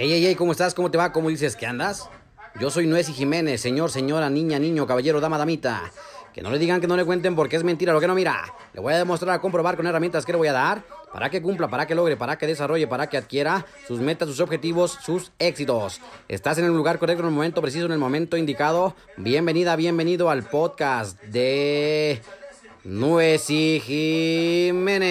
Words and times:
Ey, 0.00 0.14
ey, 0.14 0.26
ey, 0.28 0.34
¿cómo 0.34 0.52
estás? 0.52 0.72
¿Cómo 0.72 0.90
te 0.90 0.96
va? 0.96 1.12
¿Cómo 1.12 1.28
dices 1.28 1.56
que 1.56 1.66
andas? 1.66 2.08
Yo 2.58 2.70
soy 2.70 2.86
Nuez 2.86 3.10
y 3.10 3.12
Jiménez, 3.12 3.60
señor, 3.60 3.90
señora, 3.90 4.30
niña, 4.30 4.58
niño, 4.58 4.86
caballero, 4.86 5.20
dama, 5.20 5.36
damita. 5.36 5.92
Que 6.32 6.40
no 6.40 6.50
le 6.50 6.58
digan 6.58 6.80
que 6.80 6.86
no 6.86 6.96
le 6.96 7.04
cuenten 7.04 7.36
porque 7.36 7.56
es 7.56 7.64
mentira 7.64 7.92
lo 7.92 8.00
que 8.00 8.06
no 8.06 8.14
mira. 8.14 8.54
Le 8.72 8.80
voy 8.80 8.94
a 8.94 8.96
demostrar 8.96 9.34
a 9.34 9.42
comprobar 9.42 9.76
con 9.76 9.86
herramientas 9.86 10.24
que 10.24 10.32
le 10.32 10.38
voy 10.38 10.48
a 10.48 10.54
dar 10.54 10.82
para 11.12 11.28
que 11.28 11.42
cumpla, 11.42 11.68
para 11.68 11.86
que 11.86 11.94
logre, 11.94 12.16
para 12.16 12.38
que 12.38 12.46
desarrolle, 12.46 12.86
para 12.86 13.10
que 13.10 13.18
adquiera 13.18 13.66
sus 13.86 14.00
metas, 14.00 14.26
sus 14.26 14.40
objetivos, 14.40 14.96
sus 15.04 15.32
éxitos. 15.38 16.00
Estás 16.28 16.56
en 16.56 16.64
el 16.64 16.70
lugar 16.70 16.98
correcto 16.98 17.20
en 17.20 17.28
el 17.28 17.34
momento 17.34 17.60
preciso, 17.60 17.84
en 17.84 17.92
el 17.92 17.98
momento 17.98 18.38
indicado. 18.38 18.96
Bienvenida, 19.18 19.76
bienvenido 19.76 20.30
al 20.30 20.44
podcast 20.44 21.20
de 21.24 22.22
Nuez 22.84 23.50
y 23.50 23.80
Jiménez. 24.70 25.10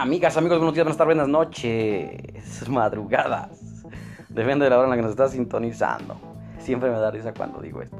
Amigas, 0.00 0.34
amigos, 0.38 0.56
buenos 0.56 0.72
días, 0.72 0.84
buenas 0.86 0.96
tardes, 0.96 1.14
buenas 1.14 1.28
noches, 1.28 2.68
madrugadas. 2.70 3.84
Depende 4.30 4.64
de 4.64 4.70
la 4.70 4.78
hora 4.78 4.86
en 4.86 4.90
la 4.92 4.96
que 4.96 5.02
nos 5.02 5.10
estás 5.10 5.32
sintonizando. 5.32 6.16
Siempre 6.58 6.90
me 6.90 6.98
da 6.98 7.10
risa 7.10 7.34
cuando 7.34 7.60
digo 7.60 7.82
esto. 7.82 7.98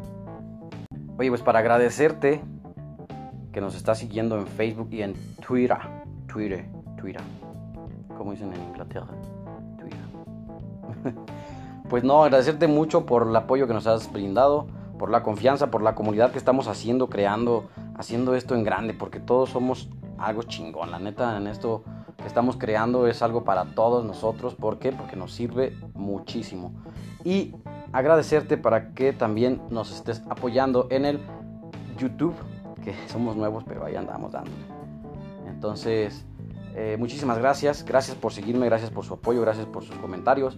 Oye, 1.19 1.29
pues 1.29 1.43
para 1.43 1.59
agradecerte 1.59 2.41
que 3.53 3.61
nos 3.61 3.75
estás 3.75 3.99
siguiendo 3.99 4.39
en 4.39 4.47
Facebook 4.47 4.89
y 4.93 5.03
en 5.03 5.13
Twitter. 5.47 5.77
Twitter, 6.27 6.65
Twitter. 6.99 7.21
Como 8.17 8.31
dicen 8.31 8.51
en 8.55 8.63
Inglaterra. 8.63 9.09
Twitter. 9.79 11.15
Pues 11.91 12.03
no, 12.03 12.25
agradecerte 12.25 12.67
mucho 12.67 13.05
por 13.05 13.27
el 13.27 13.37
apoyo 13.37 13.67
que 13.67 13.75
nos 13.75 13.87
has 13.87 14.11
brindado, 14.11 14.69
por 14.97 15.11
la 15.11 15.23
confianza, 15.23 15.71
por 15.71 15.83
la 15.83 15.97
comunidad 15.97 16.31
que 16.33 16.39
estamos 16.39 16.67
haciendo, 16.67 17.11
creando, 17.11 17.69
haciendo 17.95 18.37
esto 18.37 18.55
en 18.55 18.63
grande, 18.65 18.95
porque 18.95 19.21
todos 19.21 19.51
somos 19.51 19.91
algo 20.21 20.43
chingón. 20.43 20.91
La 20.91 20.99
neta, 20.99 21.37
en 21.37 21.47
esto 21.47 21.85
que 22.17 22.27
estamos 22.27 22.57
creando 22.57 23.07
es 23.07 23.23
algo 23.23 23.45
para 23.45 23.65
todos 23.75 24.05
nosotros. 24.05 24.55
¿Por 24.55 24.79
qué? 24.79 24.93
Porque 24.93 25.17
nos 25.17 25.33
sirve 25.33 25.77
muchísimo. 25.95 26.73
Y 27.25 27.55
agradecerte 27.93 28.57
para 28.57 28.93
que 28.93 29.13
también 29.13 29.61
nos 29.71 29.93
estés 29.93 30.23
apoyando 30.29 30.87
en 30.91 31.05
el 31.05 31.21
YouTube, 31.99 32.35
que 32.85 32.95
somos 33.09 33.37
nuevos, 33.37 33.65
pero 33.67 33.85
ahí 33.85 33.97
andamos 33.97 34.33
dándole. 34.33 34.57
Entonces, 35.49 36.27
eh, 36.75 36.97
muchísimas 36.99 37.39
gracias. 37.39 37.85
Gracias 37.85 38.17
por 38.17 38.33
seguirme, 38.33 38.67
gracias 38.67 38.91
por 38.91 39.05
su 39.05 39.15
apoyo, 39.15 39.41
gracias 39.41 39.67
por 39.67 39.85
sus 39.85 39.97
comentarios. 39.97 40.57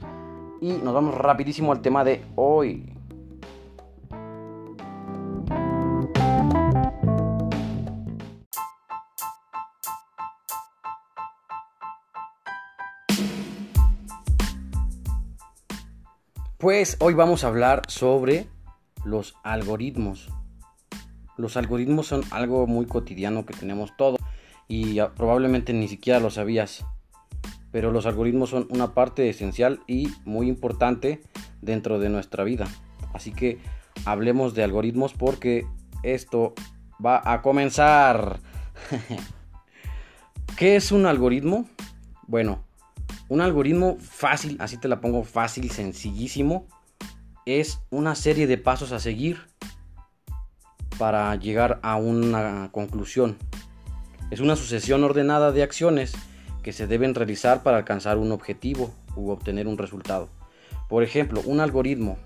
Y 0.60 0.72
nos 0.74 0.94
vamos 0.94 1.16
rapidísimo 1.16 1.72
al 1.72 1.80
tema 1.80 2.04
de 2.04 2.24
hoy. 2.36 2.91
Pues 16.62 16.96
hoy 17.00 17.14
vamos 17.14 17.42
a 17.42 17.48
hablar 17.48 17.82
sobre 17.88 18.46
los 19.04 19.34
algoritmos. 19.42 20.28
Los 21.36 21.56
algoritmos 21.56 22.06
son 22.06 22.22
algo 22.30 22.68
muy 22.68 22.86
cotidiano 22.86 23.44
que 23.44 23.52
tenemos 23.52 23.96
todos 23.96 24.20
y 24.68 25.00
probablemente 25.16 25.72
ni 25.72 25.88
siquiera 25.88 26.20
lo 26.20 26.30
sabías. 26.30 26.86
Pero 27.72 27.90
los 27.90 28.06
algoritmos 28.06 28.50
son 28.50 28.68
una 28.70 28.94
parte 28.94 29.28
esencial 29.28 29.80
y 29.88 30.10
muy 30.24 30.46
importante 30.46 31.20
dentro 31.62 31.98
de 31.98 32.10
nuestra 32.10 32.44
vida. 32.44 32.68
Así 33.12 33.32
que 33.32 33.58
hablemos 34.04 34.54
de 34.54 34.62
algoritmos 34.62 35.14
porque 35.14 35.66
esto 36.04 36.54
va 37.04 37.20
a 37.24 37.42
comenzar. 37.42 38.38
¿Qué 40.56 40.76
es 40.76 40.92
un 40.92 41.06
algoritmo? 41.06 41.68
Bueno, 42.28 42.62
un 43.32 43.40
algoritmo 43.40 43.96
fácil, 43.98 44.58
así 44.60 44.76
te 44.76 44.88
la 44.88 45.00
pongo 45.00 45.24
fácil, 45.24 45.70
sencillísimo, 45.70 46.66
es 47.46 47.80
una 47.88 48.14
serie 48.14 48.46
de 48.46 48.58
pasos 48.58 48.92
a 48.92 49.00
seguir 49.00 49.40
para 50.98 51.34
llegar 51.36 51.80
a 51.82 51.96
una 51.96 52.68
conclusión. 52.72 53.38
Es 54.30 54.40
una 54.40 54.54
sucesión 54.54 55.02
ordenada 55.02 55.50
de 55.50 55.62
acciones 55.62 56.12
que 56.62 56.74
se 56.74 56.86
deben 56.86 57.14
realizar 57.14 57.62
para 57.62 57.78
alcanzar 57.78 58.18
un 58.18 58.32
objetivo 58.32 58.92
u 59.16 59.30
obtener 59.30 59.66
un 59.66 59.78
resultado. 59.78 60.28
Por 60.90 61.02
ejemplo, 61.02 61.40
un 61.46 61.60
algoritmo. 61.60 62.18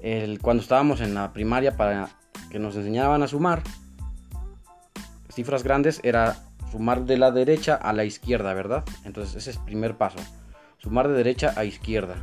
El, 0.00 0.40
cuando 0.40 0.62
estábamos 0.62 1.02
en 1.02 1.12
la 1.12 1.34
primaria 1.34 1.76
para 1.76 2.08
que 2.50 2.58
nos 2.58 2.76
enseñaban 2.76 3.22
a 3.22 3.28
sumar 3.28 3.62
cifras 5.28 5.64
grandes 5.64 6.00
era 6.02 6.38
sumar 6.70 7.04
de 7.04 7.18
la 7.18 7.30
derecha 7.30 7.74
a 7.74 7.92
la 7.92 8.04
izquierda, 8.04 8.54
¿verdad? 8.54 8.84
Entonces 9.04 9.36
ese 9.36 9.50
es 9.50 9.56
el 9.56 9.64
primer 9.64 9.96
paso. 9.96 10.18
Sumar 10.78 11.08
de 11.08 11.14
derecha 11.14 11.52
a 11.56 11.64
izquierda. 11.64 12.16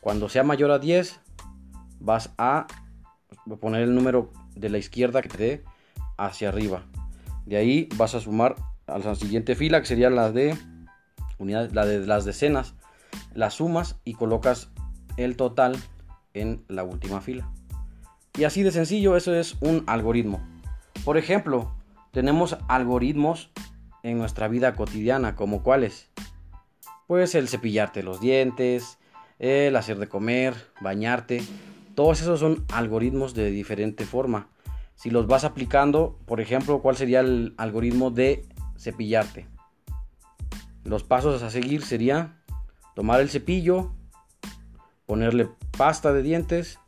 Cuando 0.00 0.28
sea 0.28 0.42
mayor 0.42 0.70
a 0.70 0.78
10, 0.78 1.20
vas 2.00 2.30
a 2.38 2.66
poner 3.60 3.82
el 3.82 3.94
número 3.94 4.32
de 4.54 4.70
la 4.70 4.78
izquierda 4.78 5.22
que 5.22 5.28
te 5.28 5.38
dé 5.38 5.64
hacia 6.16 6.48
arriba. 6.48 6.84
De 7.46 7.56
ahí 7.56 7.88
vas 7.96 8.14
a 8.14 8.20
sumar 8.20 8.56
a 8.86 8.98
la 8.98 9.14
siguiente 9.14 9.54
fila, 9.54 9.80
que 9.80 9.86
sería 9.86 10.10
la 10.10 10.32
de 10.32 10.56
unidades, 11.38 11.72
la 11.74 11.84
de 11.86 12.06
las 12.06 12.24
decenas. 12.24 12.74
Las 13.34 13.54
sumas 13.54 13.96
y 14.04 14.14
colocas 14.14 14.70
el 15.16 15.36
total 15.36 15.76
en 16.34 16.64
la 16.68 16.84
última 16.84 17.20
fila. 17.20 17.50
Y 18.38 18.44
así 18.44 18.62
de 18.62 18.70
sencillo, 18.70 19.16
eso 19.16 19.34
es 19.34 19.56
un 19.60 19.84
algoritmo. 19.86 20.40
Por 21.04 21.16
ejemplo, 21.16 21.74
tenemos 22.12 22.56
algoritmos 22.68 23.50
en 24.02 24.18
nuestra 24.18 24.48
vida 24.48 24.74
cotidiana, 24.74 25.36
como 25.36 25.62
cuáles? 25.62 26.10
Pues 27.06 27.34
el 27.34 27.48
cepillarte 27.48 28.02
los 28.02 28.20
dientes, 28.20 28.98
el 29.38 29.74
hacer 29.76 29.98
de 29.98 30.08
comer, 30.08 30.54
bañarte. 30.80 31.42
Todos 31.94 32.20
esos 32.20 32.40
son 32.40 32.64
algoritmos 32.72 33.34
de 33.34 33.50
diferente 33.50 34.04
forma. 34.04 34.48
Si 34.94 35.10
los 35.10 35.26
vas 35.26 35.44
aplicando, 35.44 36.18
por 36.26 36.40
ejemplo, 36.40 36.82
¿cuál 36.82 36.96
sería 36.96 37.20
el 37.20 37.54
algoritmo 37.56 38.10
de 38.10 38.44
cepillarte? 38.78 39.48
Los 40.84 41.04
pasos 41.04 41.42
a 41.42 41.50
seguir 41.50 41.82
sería 41.82 42.36
tomar 42.94 43.20
el 43.20 43.30
cepillo, 43.30 43.92
ponerle 45.06 45.48
pasta 45.76 46.12
de 46.12 46.22
dientes, 46.22 46.78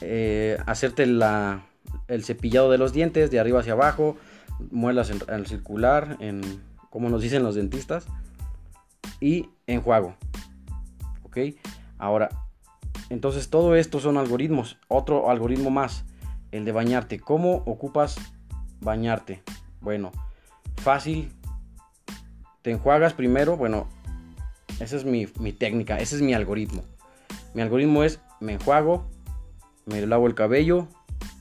eh, 0.00 0.58
hacerte 0.66 1.06
la, 1.06 1.66
el 2.08 2.24
cepillado 2.24 2.70
de 2.70 2.78
los 2.78 2.92
dientes 2.92 3.30
de 3.30 3.40
arriba 3.40 3.60
hacia 3.60 3.72
abajo, 3.72 4.16
muelas 4.70 5.10
en, 5.10 5.46
circular, 5.46 6.16
en 6.20 6.40
como 6.90 7.08
nos 7.08 7.22
dicen 7.22 7.42
los 7.42 7.54
dentistas, 7.54 8.06
y 9.20 9.50
enjuago. 9.66 10.16
¿Ok? 11.22 11.38
Ahora, 11.98 12.28
entonces 13.10 13.50
todo 13.50 13.76
esto 13.76 14.00
son 14.00 14.16
algoritmos. 14.16 14.78
Otro 14.88 15.30
algoritmo 15.30 15.70
más, 15.70 16.04
el 16.52 16.64
de 16.64 16.72
bañarte. 16.72 17.20
¿Cómo 17.20 17.62
ocupas 17.66 18.16
bañarte? 18.80 19.42
Bueno, 19.80 20.12
fácil. 20.76 21.32
Te 22.62 22.72
enjuagas 22.72 23.14
primero. 23.14 23.56
Bueno, 23.56 23.88
esa 24.80 24.96
es 24.96 25.04
mi, 25.04 25.26
mi 25.38 25.52
técnica, 25.52 25.98
ese 25.98 26.16
es 26.16 26.22
mi 26.22 26.34
algoritmo. 26.34 26.82
Mi 27.54 27.62
algoritmo 27.62 28.02
es 28.04 28.20
me 28.40 28.54
enjuago, 28.54 29.08
me 29.86 30.04
lavo 30.06 30.26
el 30.26 30.34
cabello, 30.34 30.88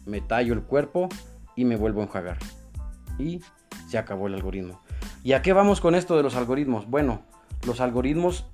me 0.05 0.21
tallo 0.21 0.53
el 0.53 0.61
cuerpo 0.61 1.09
y 1.55 1.65
me 1.65 1.75
vuelvo 1.75 2.01
a 2.01 2.03
enjuagar. 2.03 2.37
Y 3.17 3.41
se 3.87 3.97
acabó 3.97 4.27
el 4.27 4.33
algoritmo. 4.33 4.81
¿Y 5.23 5.33
a 5.33 5.41
qué 5.41 5.53
vamos 5.53 5.81
con 5.81 5.95
esto 5.95 6.17
de 6.17 6.23
los 6.23 6.35
algoritmos? 6.35 6.87
Bueno, 6.89 7.23
los 7.65 7.81
algoritmos 7.81 8.45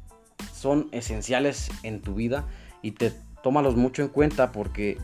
son 0.54 0.88
esenciales 0.92 1.70
en 1.84 2.02
tu 2.02 2.16
vida 2.16 2.46
y 2.82 2.92
te 2.92 3.14
tómalos 3.44 3.76
mucho 3.76 4.02
en 4.02 4.10
cuenta 4.10 4.52
porque 4.52 4.98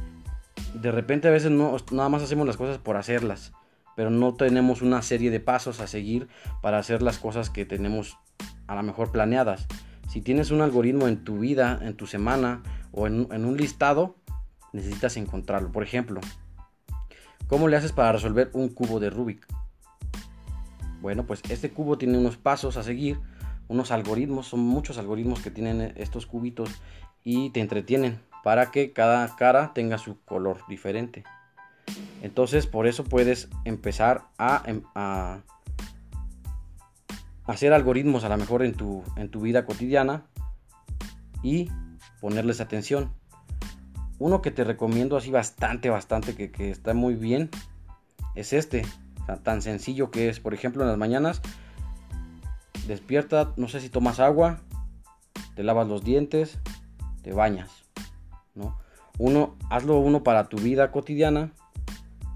de 0.73 0.91
repente 0.91 1.27
a 1.27 1.31
veces 1.31 1.51
no, 1.51 1.75
nada 1.91 2.09
más 2.09 2.23
hacemos 2.23 2.47
las 2.47 2.57
cosas 2.57 2.77
por 2.77 2.97
hacerlas, 2.97 3.53
pero 3.95 4.09
no 4.09 4.33
tenemos 4.35 4.81
una 4.81 5.01
serie 5.01 5.31
de 5.31 5.39
pasos 5.39 5.79
a 5.79 5.87
seguir 5.87 6.27
para 6.61 6.77
hacer 6.77 7.01
las 7.01 7.17
cosas 7.17 7.49
que 7.49 7.65
tenemos 7.65 8.17
a 8.67 8.75
lo 8.75 8.83
mejor 8.83 9.11
planeadas. 9.11 9.67
Si 10.09 10.21
tienes 10.21 10.51
un 10.51 10.61
algoritmo 10.61 11.07
en 11.07 11.23
tu 11.23 11.39
vida, 11.39 11.79
en 11.81 11.95
tu 11.95 12.07
semana 12.07 12.61
o 12.91 13.07
en, 13.07 13.27
en 13.31 13.45
un 13.45 13.57
listado, 13.57 14.15
necesitas 14.71 15.17
encontrarlo. 15.17 15.71
Por 15.71 15.83
ejemplo, 15.83 16.21
¿cómo 17.47 17.67
le 17.67 17.77
haces 17.77 17.91
para 17.91 18.11
resolver 18.11 18.49
un 18.53 18.69
cubo 18.69 18.99
de 18.99 19.09
Rubik? 19.09 19.47
Bueno, 21.01 21.25
pues 21.25 21.41
este 21.49 21.69
cubo 21.69 21.97
tiene 21.97 22.17
unos 22.17 22.37
pasos 22.37 22.77
a 22.77 22.83
seguir, 22.83 23.19
unos 23.67 23.91
algoritmos, 23.91 24.47
son 24.47 24.61
muchos 24.61 24.97
algoritmos 24.97 25.41
que 25.41 25.51
tienen 25.51 25.93
estos 25.95 26.25
cubitos 26.25 26.69
y 27.23 27.49
te 27.51 27.59
entretienen 27.59 28.19
para 28.43 28.71
que 28.71 28.93
cada 28.93 29.35
cara 29.35 29.73
tenga 29.73 29.97
su 29.97 30.21
color 30.21 30.59
diferente. 30.67 31.23
Entonces, 32.21 32.67
por 32.67 32.87
eso 32.87 33.03
puedes 33.03 33.49
empezar 33.65 34.25
a, 34.37 34.63
em, 34.65 34.81
hacer 37.45 37.73
algoritmos 37.73 38.23
a 38.23 38.29
lo 38.29 38.37
mejor 38.37 38.63
en 38.63 38.73
tu, 38.73 39.03
en 39.15 39.29
tu 39.29 39.41
vida 39.41 39.65
cotidiana 39.65 40.25
y 41.43 41.69
ponerles 42.19 42.61
atención. 42.61 43.11
Uno 44.19 44.41
que 44.41 44.51
te 44.51 44.63
recomiendo 44.63 45.17
así 45.17 45.31
bastante, 45.31 45.89
bastante, 45.89 46.35
que, 46.35 46.69
está 46.69 46.93
muy 46.93 47.15
bien, 47.15 47.49
es 48.35 48.53
este. 48.53 48.85
Tan 49.43 49.61
sencillo 49.61 50.09
que 50.09 50.29
es. 50.29 50.39
Por 50.39 50.53
ejemplo, 50.53 50.83
en 50.83 50.89
las 50.89 50.97
mañanas, 50.97 51.41
despierta, 52.87 53.53
no 53.57 53.67
sé 53.67 53.81
si 53.81 53.89
tomas 53.89 54.19
agua, 54.21 54.61
te 55.55 55.63
lavas 55.63 55.87
los 55.87 56.03
dientes, 56.03 56.59
te 57.23 57.33
bañas. 57.33 57.83
¿no? 58.55 58.77
Uno, 59.17 59.57
hazlo 59.69 59.99
uno 59.99 60.23
para 60.23 60.47
tu 60.47 60.57
vida 60.57 60.91
cotidiana, 60.91 61.51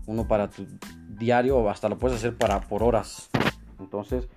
uno 0.06 0.28
para 0.28 0.50
tu 0.50 0.68
diario, 1.18 1.58
o 1.58 1.70
hasta 1.70 1.88
lo 1.88 1.98
puedes 1.98 2.18
hacer 2.18 2.36
para 2.38 2.60
por 2.60 2.84
horas. 2.84 3.30
Entonces, 3.80 4.28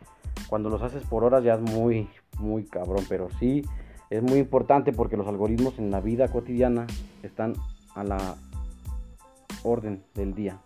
cuando 0.46 0.70
los 0.70 0.80
haces 0.80 1.02
por 1.02 1.24
horas 1.24 1.42
ya 1.42 1.54
es 1.54 1.60
muy, 1.60 2.08
muy 2.38 2.64
cabrón, 2.64 3.04
pero 3.08 3.28
sí 3.40 3.64
es 4.10 4.22
muy 4.22 4.38
importante 4.38 4.92
porque 4.92 5.16
los 5.16 5.26
algoritmos 5.26 5.78
en 5.78 5.90
la 5.90 6.00
vida 6.00 6.28
cotidiana 6.28 6.86
están 7.22 7.54
a 7.94 8.04
la 8.04 8.36
orden 9.62 10.04
del 10.14 10.34
día. 10.34 10.58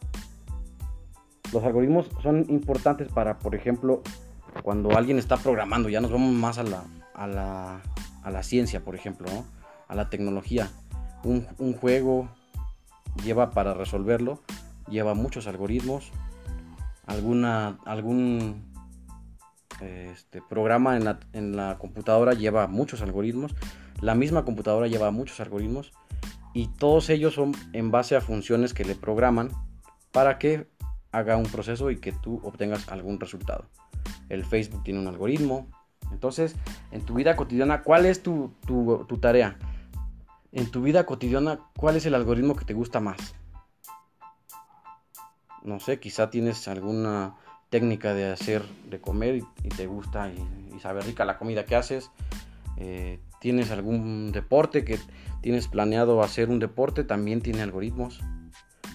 Los 1.52 1.64
algoritmos 1.64 2.11
son 2.23 2.44
importantes 2.49 3.08
para, 3.08 3.38
por 3.38 3.55
ejemplo, 3.55 4.02
cuando 4.62 4.96
alguien 4.96 5.19
está 5.19 5.37
programando, 5.37 5.88
ya 5.88 6.00
nos 6.00 6.11
vamos 6.11 6.32
más 6.32 6.58
a 6.58 6.62
la, 6.62 6.85
a 7.14 7.26
la, 7.26 7.81
a 8.23 8.31
la 8.31 8.43
ciencia, 8.43 8.81
por 8.85 8.94
ejemplo, 8.94 9.29
a 9.87 9.94
la 9.94 10.11
tecnología. 10.11 10.70
Un, 11.25 11.46
un, 11.58 11.73
juego 11.75 12.29
lleva 13.25 13.50
para 13.50 13.75
resolverlo, 13.75 14.41
lleva 14.88 15.14
muchos 15.14 15.46
algoritmos, 15.46 16.12
alguna, 17.06 17.79
algún 17.84 18.62
este, 19.81 20.43
programa 20.43 20.97
en 20.97 21.57
la, 21.57 21.79
computadora 21.79 22.33
lleva 22.33 22.67
muchos 22.67 23.03
algoritmos, 23.03 23.55
la 24.01 24.15
misma 24.15 24.45
computadora 24.45 24.87
lleva 24.87 25.11
muchos 25.11 25.41
algoritmos 25.41 25.93
y 26.55 26.69
todos 26.69 27.11
ellos 27.11 27.35
son 27.35 27.53
en 27.73 27.91
base 27.91 28.17
a 28.17 28.21
funciones 28.21 28.75
que 28.75 28.85
le 28.85 28.95
programan 28.95 29.51
para 30.13 30.39
que 30.39 30.69
haga 31.13 31.37
un 31.37 31.47
proceso 31.47 31.91
y 31.91 31.99
que 31.99 32.13
tú 32.13 32.41
obtengas 32.43 32.89
algún 32.89 33.21
resultado. 33.21 33.67
El 34.29 34.45
Facebook 34.45 34.83
tiene 34.83 35.01
un 35.01 35.07
algoritmo. 35.07 35.69
Entonces, 36.11 36.57
en 36.91 37.03
tu 37.03 37.15
vida 37.15 37.37
cotidiana, 37.37 37.83
¿cuál 37.83 38.07
es 38.07 38.23
tu, 38.23 38.53
tu 38.67 39.19
tarea? 39.19 39.59
En 40.53 40.71
tu 40.71 40.83
vida 40.83 41.05
cotidiana, 41.07 41.61
¿cuál 41.77 41.97
es 41.97 42.07
el 42.07 42.15
algoritmo 42.15 42.57
que 42.57 42.65
te 42.65 42.75
gusta 42.75 43.01
más? 43.01 43.19
No 45.63 45.81
sé, 45.81 46.01
quizá 46.01 46.31
tienes 46.31 46.67
alguna 46.69 47.35
técnica 47.70 48.15
de 48.15 48.31
hacer, 48.31 48.65
de 48.88 49.00
comer 49.00 49.37
y, 49.37 49.69
te 49.69 49.87
gusta 49.87 50.31
y, 50.31 50.75
y, 50.75 50.81
sabe 50.81 51.03
rica 51.03 51.25
la 51.25 51.38
comida 51.38 51.65
que 51.65 51.76
haces. 51.76 52.11
Eh, 52.76 53.20
tienes 53.41 53.70
algún 53.70 54.32
deporte 54.32 54.85
que 54.85 54.99
tienes 55.43 55.69
planeado 55.69 56.23
hacer 56.23 56.49
un 56.49 56.59
deporte, 56.59 57.05
también 57.05 57.41
tiene 57.41 57.62
algoritmos. 57.62 58.20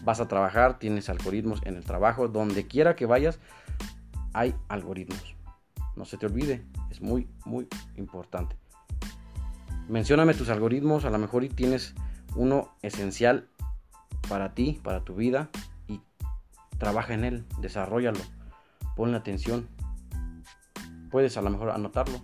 Vas 0.04 0.20
a 0.20 0.28
trabajar, 0.28 0.80
tienes 0.80 1.10
algoritmos 1.10 1.62
en 1.66 1.76
el 1.76 1.84
trabajo, 1.84 2.28
donde 2.28 2.68
quiera 2.68 2.96
que 2.96 3.06
vayas, 3.06 3.40
hay 4.34 4.56
algoritmos. 4.68 5.36
No 5.96 6.06
se 6.06 6.18
te 6.18 6.26
olvide, 6.26 6.66
es 6.90 7.02
muy, 7.02 7.28
muy 7.46 7.68
importante. 7.96 8.58
Mencióname 9.88 10.34
tus 10.34 10.50
algoritmos, 10.50 11.06
a 11.06 11.10
lo 11.10 11.20
mejor 11.20 11.48
tienes 11.50 11.94
uno 12.36 12.74
esencial 12.82 13.48
para 14.28 14.54
ti, 14.54 14.80
para 14.84 15.02
tu 15.02 15.16
vida, 15.16 15.50
y 15.88 16.02
trabaja 16.78 17.14
en 17.14 17.26
él, 17.26 17.46
desarrollalo 17.60 18.20
ponle 18.96 19.18
atención. 19.18 19.68
Puedes 21.12 21.38
a 21.38 21.42
lo 21.42 21.50
mejor 21.50 21.72
anotarlo. 21.72 22.20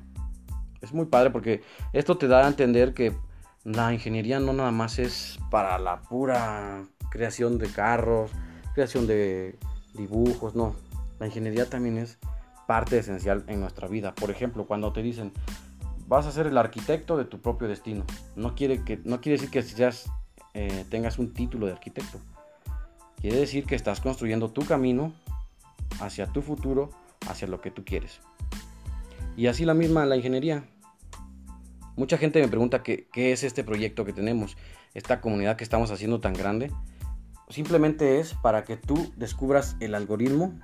Es 0.82 0.94
muy 0.94 1.06
padre 1.06 1.30
porque 1.30 1.62
esto 1.94 2.18
te 2.18 2.28
da 2.28 2.46
a 2.46 2.48
entender 2.48 2.94
que 2.94 3.16
la 3.64 3.94
ingeniería 3.94 4.40
no 4.40 4.54
nada 4.54 4.72
más 4.72 4.98
es 5.00 5.40
para 5.52 5.78
la 5.78 6.02
pura 6.02 6.86
creación 7.12 7.58
de 7.58 7.68
carros, 7.68 8.32
creación 8.74 9.06
de 9.08 9.60
dibujos, 9.94 10.56
no. 10.56 10.76
La 11.20 11.28
ingeniería 11.28 11.70
también 11.70 11.98
es 11.98 12.18
parte 12.66 13.00
esencial 13.00 13.44
en 13.48 13.60
nuestra 13.60 13.88
vida. 13.88 14.16
Por 14.16 14.32
ejemplo, 14.32 14.66
cuando 14.66 14.94
te 14.94 15.02
dicen 15.02 15.34
vas 16.08 16.26
a 16.26 16.32
ser 16.32 16.48
el 16.48 16.58
arquitecto 16.58 17.18
de 17.18 17.26
tu 17.26 17.40
propio 17.40 17.68
destino, 17.68 18.04
no 18.36 18.56
quiere, 18.56 18.84
que, 18.84 19.00
no 19.04 19.22
quiere 19.22 19.38
decir 19.38 19.52
que 19.52 19.62
seas, 19.62 20.10
eh, 20.56 20.84
tengas 20.90 21.20
un 21.20 21.34
título 21.34 21.68
de 21.68 21.74
arquitecto. 21.74 22.20
Quiere 23.22 23.38
decir 23.38 23.66
que 23.66 23.76
estás 23.76 24.00
construyendo 24.02 24.50
tu 24.50 24.66
camino 24.66 25.14
hacia 26.00 26.28
tu 26.28 26.42
futuro, 26.42 26.90
hacia 27.28 27.48
lo 27.48 27.62
que 27.62 27.72
tú 27.72 27.84
quieres. 27.86 28.22
Y 29.36 29.48
así 29.48 29.66
la 29.66 29.74
misma 29.74 30.06
la 30.06 30.16
ingeniería. 30.16 30.66
Mucha 31.96 32.18
gente 32.18 32.42
me 32.42 32.48
pregunta 32.48 32.84
qué, 32.84 33.08
qué 33.12 33.32
es 33.32 33.44
este 33.44 33.64
proyecto 33.64 34.06
que 34.06 34.14
tenemos, 34.14 34.58
esta 34.94 35.22
comunidad 35.22 35.58
que 35.58 35.64
estamos 35.64 35.92
haciendo 35.92 36.20
tan 36.20 36.34
grande. 36.34 36.72
Simplemente 37.50 38.20
es 38.20 38.34
para 38.34 38.64
que 38.64 38.78
tú 38.78 39.12
descubras 39.16 39.76
el 39.80 39.96
algoritmo 39.96 40.60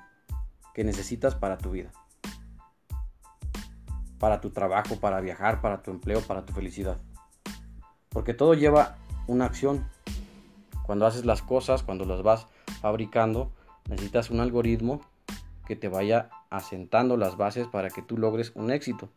que 0.74 0.84
necesitas 0.84 1.34
para 1.34 1.58
tu 1.58 1.70
vida. 1.70 1.90
Para 4.18 4.40
tu 4.40 4.50
trabajo, 4.50 4.96
para 4.96 5.20
viajar, 5.20 5.60
para 5.60 5.82
tu 5.82 5.90
empleo, 5.90 6.20
para 6.20 6.44
tu 6.44 6.52
felicidad. 6.52 6.98
Porque 8.10 8.34
todo 8.34 8.54
lleva 8.54 8.96
una 9.26 9.46
acción. 9.46 9.88
Cuando 10.84 11.06
haces 11.06 11.24
las 11.24 11.42
cosas, 11.42 11.82
cuando 11.82 12.04
las 12.04 12.22
vas 12.22 12.46
fabricando, 12.80 13.52
necesitas 13.88 14.30
un 14.30 14.40
algoritmo 14.40 15.00
que 15.66 15.76
te 15.76 15.88
vaya 15.88 16.30
asentando 16.50 17.16
las 17.16 17.36
bases 17.36 17.66
para 17.66 17.90
que 17.90 18.02
tú 18.02 18.16
logres 18.16 18.52
un 18.54 18.70
éxito. 18.70 19.10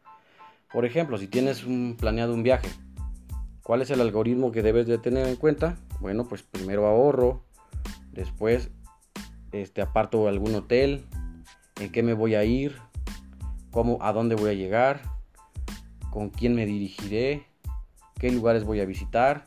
Por 0.71 0.85
ejemplo, 0.85 1.17
si 1.17 1.27
tienes 1.27 1.63
un, 1.63 1.95
planeado 1.97 2.33
un 2.33 2.43
viaje, 2.43 2.69
¿cuál 3.63 3.81
es 3.81 3.89
el 3.91 4.01
algoritmo 4.01 4.51
que 4.51 4.61
debes 4.61 4.87
de 4.87 4.97
tener 4.97 5.27
en 5.27 5.35
cuenta? 5.35 5.77
Bueno, 5.99 6.27
pues 6.27 6.43
primero 6.43 6.85
ahorro, 6.85 7.43
después 8.11 8.69
este, 9.51 9.81
aparto 9.81 10.27
algún 10.27 10.55
hotel, 10.55 11.05
en 11.79 11.91
qué 11.91 12.03
me 12.03 12.13
voy 12.13 12.35
a 12.35 12.43
ir, 12.43 12.75
cómo, 13.71 13.97
a 14.01 14.13
dónde 14.13 14.35
voy 14.35 14.51
a 14.51 14.53
llegar, 14.53 15.01
con 16.11 16.29
quién 16.29 16.55
me 16.55 16.65
dirigiré, 16.65 17.45
qué 18.19 18.31
lugares 18.31 18.63
voy 18.63 18.79
a 18.79 18.85
visitar, 18.85 19.45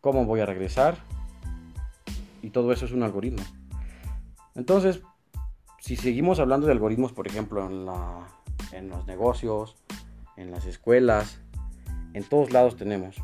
cómo 0.00 0.24
voy 0.24 0.40
a 0.40 0.46
regresar. 0.46 0.96
Y 2.42 2.50
todo 2.50 2.72
eso 2.72 2.84
es 2.84 2.92
un 2.92 3.02
algoritmo. 3.02 3.42
Entonces, 4.54 5.02
si 5.86 5.94
seguimos 5.94 6.40
hablando 6.40 6.66
de 6.66 6.72
algoritmos, 6.72 7.12
por 7.12 7.28
ejemplo, 7.28 7.64
en, 7.64 8.88
los 8.88 9.06
negocios, 9.06 9.76
en 10.36 10.50
las 10.50 10.66
escuelas, 10.66 11.38
en 12.12 12.24
todos 12.24 12.50
lados 12.50 12.74
tenemos. 12.74 13.14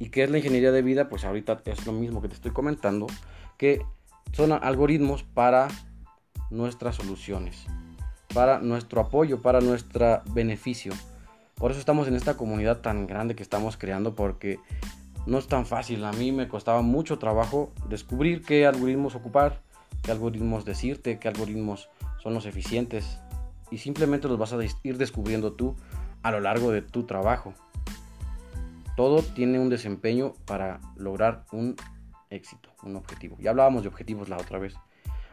¿Y 0.00 0.08
qué 0.08 0.24
es 0.24 0.30
la 0.30 0.38
ingeniería 0.38 0.72
de 0.72 0.82
vida? 0.82 1.08
Pues 1.08 1.24
ahorita 1.24 1.62
es 1.66 1.86
lo 1.86 1.92
mismo 1.92 2.20
que 2.22 2.26
te 2.26 2.34
estoy 2.34 2.50
comentando, 2.50 3.06
que 3.56 3.86
son 4.32 4.50
algoritmos 4.50 5.22
para 5.22 5.68
nuestras 6.50 6.96
soluciones, 6.96 7.66
para 8.34 8.58
nuestro 8.58 9.00
apoyo, 9.00 9.40
para 9.42 9.60
nuestro 9.60 10.22
beneficio. 10.34 10.92
Por 11.54 11.70
eso 11.70 11.78
estamos 11.78 12.08
en 12.08 12.16
esta 12.16 12.36
comunidad 12.36 12.80
tan 12.80 13.06
grande 13.06 13.36
que 13.36 13.44
estamos 13.44 13.76
creando, 13.76 14.16
porque 14.16 14.58
no 15.26 15.38
es 15.38 15.46
tan 15.46 15.66
fácil. 15.66 16.04
A 16.04 16.10
mí 16.10 16.32
me 16.32 16.48
costaba 16.48 16.82
mucho 16.82 17.20
trabajo 17.20 17.70
descubrir 17.88 18.42
qué 18.42 18.66
algoritmos 18.66 19.14
ocupar 19.14 19.62
qué 20.02 20.10
algoritmos 20.10 20.64
decirte, 20.64 21.18
qué 21.18 21.28
algoritmos 21.28 21.88
son 22.22 22.34
los 22.34 22.46
eficientes 22.46 23.18
y 23.70 23.78
simplemente 23.78 24.28
los 24.28 24.38
vas 24.38 24.52
a 24.52 24.58
ir 24.82 24.98
descubriendo 24.98 25.52
tú 25.52 25.76
a 26.22 26.30
lo 26.30 26.40
largo 26.40 26.70
de 26.70 26.82
tu 26.82 27.04
trabajo. 27.04 27.54
Todo 28.96 29.22
tiene 29.22 29.58
un 29.58 29.70
desempeño 29.70 30.34
para 30.44 30.80
lograr 30.96 31.44
un 31.52 31.76
éxito, 32.30 32.70
un 32.82 32.96
objetivo. 32.96 33.36
Ya 33.40 33.50
hablábamos 33.50 33.82
de 33.82 33.88
objetivos 33.88 34.28
la 34.28 34.36
otra 34.36 34.58
vez. 34.58 34.74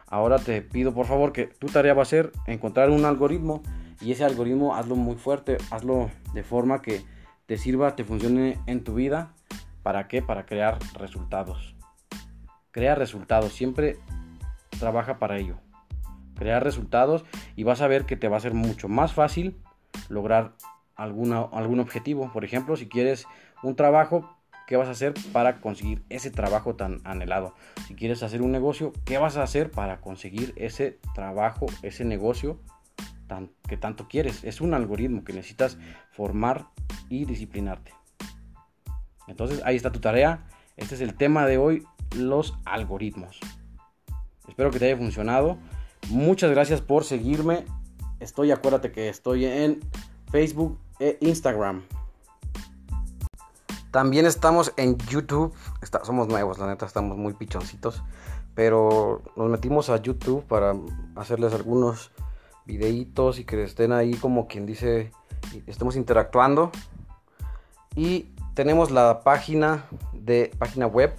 Ahora 0.06 0.38
te 0.38 0.62
pido 0.62 0.94
por 0.94 1.06
favor 1.06 1.32
que 1.32 1.46
tu 1.46 1.66
tarea 1.68 1.94
va 1.94 2.02
a 2.02 2.06
ser 2.06 2.32
encontrar 2.46 2.90
un 2.90 3.04
algoritmo 3.04 3.62
y 4.00 4.12
ese 4.12 4.24
algoritmo 4.24 4.74
hazlo 4.74 4.96
muy 4.96 5.16
fuerte, 5.16 5.58
hazlo 5.70 6.10
de 6.32 6.42
forma 6.42 6.82
que 6.82 7.02
te 7.46 7.58
sirva, 7.58 7.94
te 7.94 8.04
funcione 8.04 8.58
en 8.66 8.82
tu 8.82 8.94
vida. 8.94 9.34
¿Para 9.82 10.08
qué? 10.08 10.22
Para 10.22 10.46
crear 10.46 10.78
resultados. 10.98 11.74
Crea 12.70 12.94
resultados. 12.94 13.52
Siempre 13.52 13.98
trabaja 14.80 15.18
para 15.18 15.38
ello. 15.38 15.56
Crear 16.34 16.64
resultados 16.64 17.24
y 17.54 17.64
vas 17.64 17.82
a 17.82 17.86
ver 17.86 18.06
que 18.06 18.16
te 18.16 18.28
va 18.28 18.38
a 18.38 18.40
ser 18.40 18.54
mucho 18.54 18.88
más 18.88 19.12
fácil 19.12 19.60
lograr 20.08 20.54
alguna, 20.96 21.40
algún 21.52 21.80
objetivo. 21.80 22.32
Por 22.32 22.44
ejemplo, 22.44 22.76
si 22.76 22.88
quieres 22.88 23.26
un 23.62 23.76
trabajo, 23.76 24.36
¿qué 24.66 24.76
vas 24.76 24.88
a 24.88 24.92
hacer 24.92 25.14
para 25.32 25.60
conseguir 25.60 26.02
ese 26.08 26.30
trabajo 26.30 26.74
tan 26.76 27.00
anhelado? 27.04 27.54
Si 27.86 27.94
quieres 27.94 28.22
hacer 28.22 28.42
un 28.42 28.52
negocio, 28.52 28.92
¿qué 29.04 29.18
vas 29.18 29.36
a 29.36 29.42
hacer 29.42 29.70
para 29.70 30.00
conseguir 30.00 30.52
ese 30.56 30.98
trabajo, 31.14 31.66
ese 31.82 32.04
negocio 32.04 32.58
que 33.68 33.76
tanto 33.76 34.08
quieres? 34.08 34.42
Es 34.42 34.60
un 34.60 34.74
algoritmo 34.74 35.24
que 35.24 35.32
necesitas 35.32 35.78
formar 36.10 36.66
y 37.08 37.24
disciplinarte. 37.26 37.92
Entonces 39.28 39.62
ahí 39.64 39.76
está 39.76 39.92
tu 39.92 40.00
tarea. 40.00 40.46
Este 40.76 40.94
es 40.94 41.00
el 41.00 41.14
tema 41.14 41.46
de 41.46 41.58
hoy, 41.58 41.84
los 42.16 42.58
algoritmos. 42.64 43.38
Espero 44.60 44.72
que 44.72 44.78
te 44.78 44.84
haya 44.84 44.96
funcionado. 44.98 45.56
Muchas 46.10 46.50
gracias 46.50 46.82
por 46.82 47.04
seguirme. 47.04 47.64
Estoy, 48.18 48.50
acuérdate 48.50 48.92
que 48.92 49.08
estoy 49.08 49.46
en 49.46 49.80
Facebook 50.30 50.78
e 50.98 51.16
Instagram. 51.22 51.82
También 53.90 54.26
estamos 54.26 54.74
en 54.76 54.98
YouTube. 54.98 55.54
Está- 55.80 56.04
somos 56.04 56.28
nuevos, 56.28 56.58
la 56.58 56.66
neta, 56.66 56.84
estamos 56.84 57.16
muy 57.16 57.32
pichoncitos. 57.32 58.02
Pero 58.54 59.22
nos 59.34 59.48
metimos 59.48 59.88
a 59.88 59.96
YouTube 59.96 60.44
para 60.44 60.74
hacerles 61.16 61.54
algunos 61.54 62.12
videitos 62.66 63.38
y 63.38 63.44
que 63.46 63.62
estén 63.64 63.92
ahí 63.92 64.12
como 64.12 64.46
quien 64.46 64.66
dice, 64.66 65.10
estemos 65.66 65.96
interactuando. 65.96 66.70
Y 67.96 68.34
tenemos 68.52 68.90
la 68.90 69.20
página 69.20 69.86
de 70.12 70.52
página 70.58 70.86
web 70.86 71.16